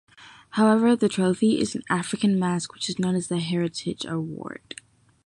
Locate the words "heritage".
3.37-4.03